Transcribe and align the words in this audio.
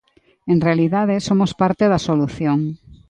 En 0.51 0.57
realidade, 0.67 1.15
somos 1.27 1.51
parte 1.61 1.83
da 1.91 2.03
solución. 2.07 2.59